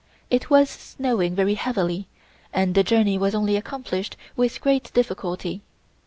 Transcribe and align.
It 0.31 0.49
was 0.49 0.67
snowing 0.67 1.35
very 1.35 1.53
heavily 1.53 2.07
and 2.51 2.73
the 2.73 2.81
journey 2.83 3.19
was 3.19 3.35
only 3.35 3.55
accomplished 3.55 4.17
with 4.35 4.59
great 4.59 4.91
difficulty. 4.95 5.61